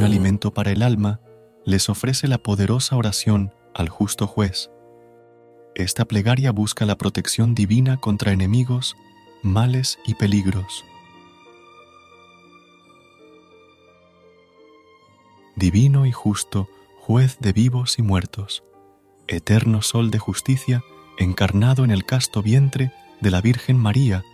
Un 0.00 0.06
alimento 0.06 0.54
para 0.54 0.70
el 0.70 0.82
alma, 0.82 1.20
les 1.66 1.90
ofrece 1.90 2.26
la 2.26 2.38
poderosa 2.38 2.96
oración 2.96 3.52
al 3.74 3.90
justo 3.90 4.26
juez. 4.26 4.70
Esta 5.74 6.06
plegaria 6.06 6.52
busca 6.52 6.86
la 6.86 6.96
protección 6.96 7.54
divina 7.54 7.98
contra 7.98 8.32
enemigos, 8.32 8.96
males 9.42 9.98
y 10.06 10.14
peligros. 10.14 10.86
Divino 15.54 16.06
y 16.06 16.12
justo, 16.12 16.66
juez 17.00 17.36
de 17.38 17.52
vivos 17.52 17.98
y 17.98 18.02
muertos, 18.02 18.64
eterno 19.28 19.82
sol 19.82 20.10
de 20.10 20.18
justicia, 20.18 20.82
encarnado 21.18 21.84
en 21.84 21.90
el 21.90 22.06
casto 22.06 22.42
vientre 22.42 22.90
de 23.20 23.30
la 23.30 23.42
Virgen 23.42 23.76
María 23.76 24.24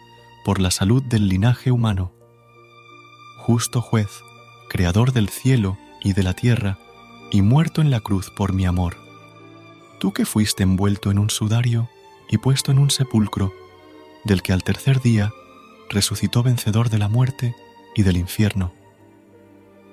por 0.45 0.61
la 0.61 0.71
salud 0.71 1.03
del 1.03 1.29
linaje 1.29 1.73
humano. 1.73 2.13
Justo 3.39 3.83
juez, 3.83 4.23
creador 4.69 5.13
del 5.13 5.29
cielo 5.29 5.79
y 6.03 6.13
de 6.13 6.23
la 6.23 6.35
tierra, 6.35 6.79
y 7.31 7.43
muerto 7.43 7.81
en 7.81 7.91
la 7.91 8.01
cruz 8.01 8.31
por 8.31 8.53
mi 8.53 8.67
amor. 8.67 8.97
Tú 9.99 10.13
que 10.13 10.25
fuiste 10.25 10.63
envuelto 10.63 11.11
en 11.11 11.19
un 11.19 11.31
sudario 11.31 11.89
y 12.29 12.39
puesto 12.39 12.71
en 12.71 12.79
un 12.79 12.91
sepulcro, 12.91 13.53
del 14.25 14.43
que 14.43 14.53
al 14.53 14.63
tercer 14.63 15.01
día 15.01 15.33
resucitó 15.89 16.43
vencedor 16.43 16.91
de 16.91 16.99
la 16.99 17.09
muerte 17.09 17.55
y 17.95 18.03
del 18.03 18.17
infierno. 18.17 18.73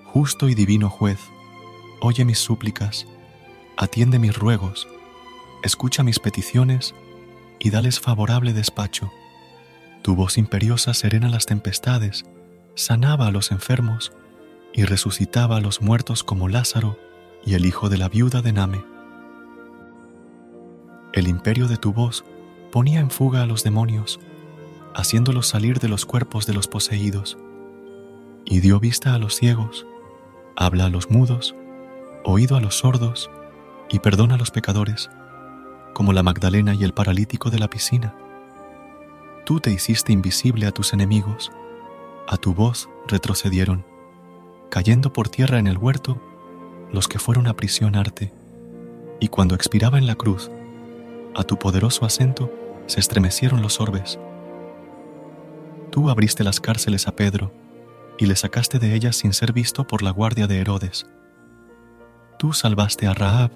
Justo 0.06 0.50
y 0.50 0.56
divino 0.56 0.90
juez, 0.90 1.20
oye 2.02 2.26
mis 2.26 2.40
súplicas, 2.40 3.08
atiende 3.78 4.20
mis 4.20 4.36
ruegos, 4.36 4.88
escucha 5.64 6.04
mis 6.04 6.20
peticiones 6.20 6.94
y 7.60 7.70
dales 7.70 8.00
favorable 8.00 8.54
despacho. 8.54 9.12
Tu 10.02 10.16
voz 10.16 10.38
imperiosa 10.38 10.94
serena 10.94 11.30
las 11.30 11.46
tempestades, 11.46 12.26
sanaba 12.76 13.28
a 13.28 13.32
los 13.32 13.52
enfermos 13.52 14.12
y 14.74 14.84
resucitaba 14.86 15.58
a 15.58 15.62
los 15.62 15.82
muertos 15.82 16.24
como 16.24 16.50
Lázaro 16.50 16.98
y 17.46 17.54
el 17.54 17.66
hijo 17.66 17.90
de 17.90 17.98
la 17.98 18.10
viuda 18.10 18.42
de 18.42 18.52
Name. 18.52 18.84
El 21.14 21.28
imperio 21.28 21.68
de 21.68 21.78
tu 21.78 21.94
voz 21.94 22.26
ponía 22.72 23.00
en 23.00 23.12
fuga 23.12 23.44
a 23.44 23.46
los 23.46 23.64
demonios, 23.64 24.20
haciéndolos 24.96 25.48
salir 25.48 25.80
de 25.80 25.88
los 25.88 26.06
cuerpos 26.06 26.48
de 26.48 26.54
los 26.54 26.68
poseídos, 26.68 27.38
y 28.46 28.62
dio 28.62 28.80
vista 28.80 29.14
a 29.14 29.20
los 29.20 29.36
ciegos, 29.36 29.86
habla 30.56 30.86
a 30.86 30.90
los 30.90 31.12
mudos, 31.12 31.56
oído 32.24 32.58
a 32.58 32.62
los 32.62 32.76
sordos, 32.76 33.30
y 33.90 34.00
perdona 34.00 34.36
a 34.36 34.38
los 34.40 34.50
pecadores, 34.50 35.12
como 35.94 36.14
la 36.14 36.24
Magdalena 36.24 36.74
y 36.74 36.84
el 36.84 36.94
paralítico 36.94 37.52
de 37.52 37.60
la 37.60 37.70
piscina. 37.70 38.16
Tú 39.46 39.60
te 39.60 39.72
hiciste 39.72 40.12
invisible 40.12 40.66
a 40.66 40.72
tus 40.72 40.94
enemigos, 40.94 41.52
a 42.28 42.38
tu 42.38 42.56
voz 42.56 42.90
retrocedieron 43.08 43.93
cayendo 44.74 45.14
por 45.14 45.30
tierra 45.30 45.60
en 45.60 45.68
el 45.68 45.78
huerto 45.78 46.20
los 46.92 47.08
que 47.08 47.20
fueron 47.20 47.46
a 47.46 47.54
prisionarte, 47.54 48.34
y 49.20 49.28
cuando 49.28 49.54
expiraba 49.54 50.00
en 50.00 50.08
la 50.08 50.16
cruz, 50.16 50.50
a 51.36 51.44
tu 51.44 51.60
poderoso 51.60 52.06
acento 52.06 52.52
se 52.88 53.00
estremecieron 53.00 53.62
los 53.62 53.80
orbes. 53.80 54.18
Tú 55.92 56.10
abriste 56.10 56.44
las 56.44 56.60
cárceles 56.60 57.08
a 57.08 57.16
Pedro 57.16 57.52
y 58.18 58.26
le 58.26 58.36
sacaste 58.36 58.80
de 58.80 58.96
ellas 58.96 59.16
sin 59.16 59.34
ser 59.34 59.54
visto 59.54 59.86
por 59.86 60.02
la 60.02 60.10
guardia 60.10 60.48
de 60.48 60.58
Herodes. 60.58 61.06
Tú 62.40 62.52
salvaste 62.52 63.06
a 63.06 63.14
Rahab 63.14 63.52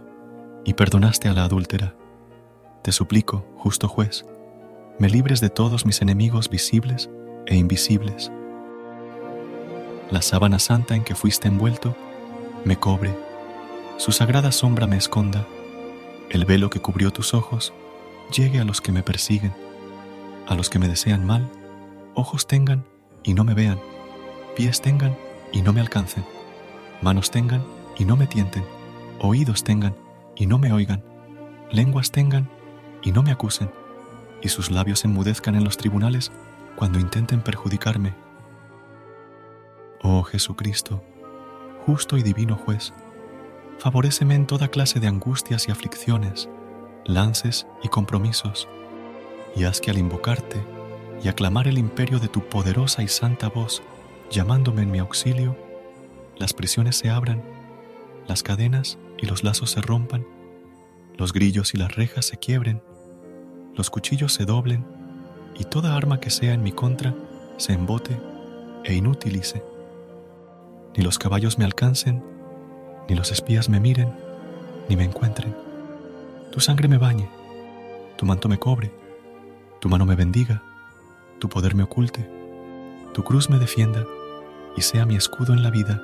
y 0.66 0.76
perdonaste 0.76 1.30
a 1.30 1.34
la 1.34 1.46
adúltera. 1.46 1.96
Te 2.84 2.92
suplico, 2.92 3.44
justo 3.58 3.88
juez, 3.88 4.24
me 5.00 5.10
libres 5.10 5.42
de 5.42 5.50
todos 5.50 5.84
mis 5.84 6.04
enemigos 6.04 6.48
visibles 6.48 7.10
e 7.48 7.56
invisibles 7.56 8.32
la 10.12 10.22
sábana 10.22 10.58
santa 10.58 10.96
en 10.96 11.04
que 11.04 11.16
fuiste 11.16 11.48
envuelto 11.50 11.96
me 12.64 12.78
cobre, 12.78 13.18
su 13.98 14.12
sagrada 14.12 14.52
sombra 14.52 14.88
me 14.88 14.96
esconda, 14.96 15.46
el 16.30 16.46
velo 16.46 16.70
que 16.70 16.80
cubrió 16.80 17.12
tus 17.12 17.34
ojos 17.34 17.74
llegue 18.32 18.60
a 18.60 18.64
los 18.64 18.80
que 18.80 18.92
me 18.92 19.04
persiguen, 19.04 19.54
a 20.48 20.56
los 20.56 20.70
que 20.70 20.80
me 20.80 20.88
desean 20.88 21.26
mal, 21.26 21.50
ojos 22.14 22.48
tengan 22.48 22.86
y 23.24 23.34
no 23.34 23.44
me 23.44 23.54
vean, 23.54 23.80
pies 24.56 24.82
tengan 24.82 25.18
y 25.52 25.62
no 25.62 25.74
me 25.74 25.82
alcancen, 25.82 26.26
manos 27.02 27.30
tengan 27.30 27.64
y 27.98 28.06
no 28.06 28.16
me 28.16 28.28
tienten, 28.28 28.64
oídos 29.20 29.64
tengan 29.64 29.96
y 30.36 30.46
no 30.46 30.58
me 30.58 30.72
oigan, 30.72 31.04
lenguas 31.70 32.12
tengan 32.12 32.50
y 33.04 33.12
no 33.12 33.24
me 33.24 33.32
acusen, 33.32 33.72
y 34.42 34.50
sus 34.50 34.72
labios 34.72 35.04
enmudezcan 35.04 35.56
en 35.56 35.66
los 35.66 35.76
tribunales 35.76 36.32
cuando 36.78 37.00
intenten 37.00 37.42
perjudicarme 37.42 38.14
Oh 40.04 40.22
Jesucristo, 40.22 41.02
justo 41.86 42.18
y 42.18 42.24
divino 42.24 42.56
juez, 42.56 42.94
favoréceme 43.80 44.36
en 44.36 44.46
toda 44.46 44.68
clase 44.68 45.00
de 45.00 45.08
angustias 45.08 45.68
y 45.68 45.72
aflicciones, 45.72 46.48
lances 47.04 47.66
y 47.82 47.88
compromisos, 47.88 48.68
y 49.56 49.64
haz 49.64 49.82
que 49.82 49.90
al 49.90 49.98
invocarte 49.98 50.64
y 51.24 51.30
aclamar 51.30 51.68
el 51.68 51.80
imperio 51.80 52.20
de 52.20 52.28
tu 52.28 52.42
poderosa 52.42 53.02
y 53.02 53.08
santa 53.08 53.50
voz, 53.50 53.82
llamándome 54.30 54.84
en 54.84 54.92
mi 54.92 55.00
auxilio, 55.00 55.58
las 56.38 56.54
prisiones 56.54 56.96
se 56.96 57.10
abran, 57.10 57.42
las 58.28 58.44
cadenas 58.44 59.00
y 59.18 59.26
los 59.26 59.44
lazos 59.44 59.72
se 59.72 59.82
rompan, 59.82 60.28
los 61.18 61.34
grillos 61.34 61.74
y 61.74 61.78
las 61.78 61.96
rejas 61.96 62.28
se 62.28 62.38
quiebren, 62.38 62.84
los 63.76 63.90
cuchillos 63.90 64.32
se 64.32 64.46
doblen, 64.46 64.86
y 65.58 65.64
toda 65.64 65.96
arma 65.96 66.20
que 66.20 66.30
sea 66.30 66.54
en 66.54 66.62
mi 66.62 66.72
contra 66.72 67.16
se 67.58 67.74
embote 67.74 68.16
e 68.84 68.94
inutilice 68.94 69.64
ni 70.98 71.04
los 71.04 71.20
caballos 71.20 71.60
me 71.60 71.66
alcancen, 71.66 72.24
ni 73.08 73.16
los 73.16 73.32
espías 73.32 73.70
me 73.70 73.80
miren, 73.80 74.12
ni 74.90 74.96
me 74.96 75.04
encuentren. 75.04 75.56
Tu 76.52 76.60
sangre 76.60 76.88
me 76.88 76.98
bañe, 76.98 77.30
tu 78.18 78.26
manto 78.26 78.50
me 78.50 78.58
cobre, 78.58 78.92
tu 79.80 79.90
mano 79.90 80.08
me 80.08 80.16
bendiga, 80.16 80.64
tu 81.38 81.50
poder 81.50 81.76
me 81.76 81.84
oculte, 81.84 82.28
tu 83.14 83.24
cruz 83.24 83.48
me 83.48 83.60
defienda 83.60 84.06
y 84.76 84.82
sea 84.82 85.06
mi 85.06 85.16
escudo 85.16 85.54
en 85.54 85.62
la 85.62 85.70
vida 85.70 86.02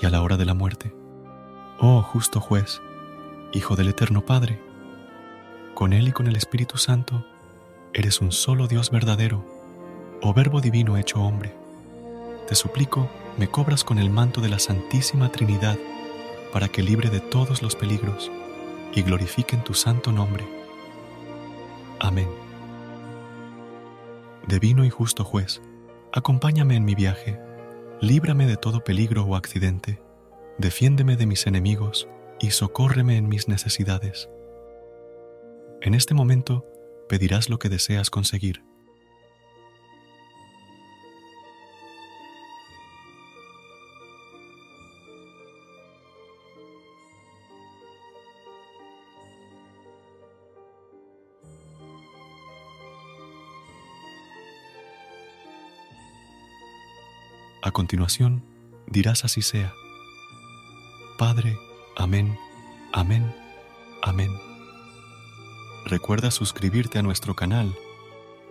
y 0.00 0.06
a 0.06 0.10
la 0.10 0.22
hora 0.22 0.38
de 0.38 0.46
la 0.46 0.54
muerte. 0.54 0.94
Oh 1.78 2.00
justo 2.02 2.40
juez, 2.40 2.80
Hijo 3.52 3.76
del 3.76 3.88
Eterno 3.88 4.24
Padre, 4.24 4.60
con 5.74 5.92
Él 5.92 6.08
y 6.08 6.12
con 6.12 6.26
el 6.26 6.36
Espíritu 6.36 6.78
Santo, 6.78 7.26
eres 7.92 8.22
un 8.22 8.32
solo 8.32 8.66
Dios 8.66 8.90
verdadero, 8.90 9.44
oh 10.22 10.32
Verbo 10.32 10.62
Divino 10.62 10.96
hecho 10.96 11.20
hombre. 11.20 11.54
Te 12.48 12.54
suplico, 12.54 13.10
me 13.38 13.48
cobras 13.48 13.84
con 13.84 13.98
el 13.98 14.10
manto 14.10 14.40
de 14.40 14.48
la 14.48 14.58
Santísima 14.58 15.30
Trinidad 15.30 15.78
para 16.52 16.68
que 16.68 16.82
libre 16.82 17.10
de 17.10 17.20
todos 17.20 17.62
los 17.62 17.76
peligros 17.76 18.30
y 18.94 19.02
glorifiquen 19.02 19.62
tu 19.62 19.74
santo 19.74 20.12
nombre. 20.12 20.44
Amén. 22.00 22.28
Divino 24.46 24.84
y 24.84 24.90
justo 24.90 25.24
juez, 25.24 25.60
acompáñame 26.12 26.74
en 26.74 26.84
mi 26.84 26.94
viaje, 26.94 27.38
líbrame 28.00 28.46
de 28.46 28.56
todo 28.56 28.82
peligro 28.82 29.24
o 29.24 29.36
accidente, 29.36 30.00
defiéndeme 30.58 31.16
de 31.16 31.26
mis 31.26 31.46
enemigos 31.46 32.08
y 32.40 32.50
socórreme 32.50 33.16
en 33.16 33.28
mis 33.28 33.48
necesidades. 33.48 34.28
En 35.82 35.94
este 35.94 36.14
momento 36.14 36.66
pedirás 37.08 37.48
lo 37.48 37.58
que 37.58 37.68
deseas 37.68 38.10
conseguir 38.10 38.62
A 57.70 57.72
continuación, 57.72 58.42
dirás 58.88 59.24
así 59.24 59.42
sea. 59.42 59.72
Padre, 61.18 61.56
amén, 61.96 62.36
amén, 62.92 63.32
amén. 64.02 64.32
Recuerda 65.86 66.32
suscribirte 66.32 66.98
a 66.98 67.02
nuestro 67.02 67.36
canal 67.36 67.72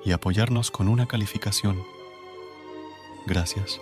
y 0.05 0.13
apoyarnos 0.13 0.71
con 0.71 0.87
una 0.87 1.05
calificación. 1.05 1.83
Gracias. 3.27 3.81